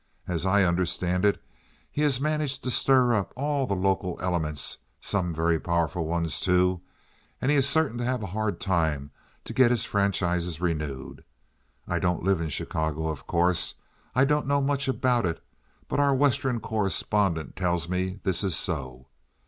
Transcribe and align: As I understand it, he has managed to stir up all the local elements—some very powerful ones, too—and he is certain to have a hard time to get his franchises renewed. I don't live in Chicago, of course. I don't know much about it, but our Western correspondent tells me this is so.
As 0.27 0.47
I 0.47 0.63
understand 0.63 1.25
it, 1.25 1.39
he 1.91 2.01
has 2.01 2.19
managed 2.19 2.63
to 2.63 2.71
stir 2.71 3.13
up 3.13 3.33
all 3.35 3.67
the 3.67 3.75
local 3.75 4.17
elements—some 4.19 5.31
very 5.31 5.59
powerful 5.59 6.07
ones, 6.07 6.39
too—and 6.39 7.51
he 7.51 7.55
is 7.57 7.69
certain 7.69 7.99
to 7.99 8.03
have 8.03 8.23
a 8.23 8.33
hard 8.33 8.59
time 8.59 9.11
to 9.45 9.53
get 9.53 9.69
his 9.69 9.85
franchises 9.85 10.59
renewed. 10.59 11.23
I 11.87 11.99
don't 11.99 12.23
live 12.23 12.41
in 12.41 12.49
Chicago, 12.49 13.09
of 13.09 13.27
course. 13.27 13.75
I 14.15 14.25
don't 14.25 14.47
know 14.47 14.59
much 14.59 14.87
about 14.87 15.27
it, 15.27 15.39
but 15.87 15.99
our 15.99 16.15
Western 16.15 16.59
correspondent 16.61 17.55
tells 17.55 17.87
me 17.87 18.21
this 18.23 18.43
is 18.43 18.55
so. 18.57 19.05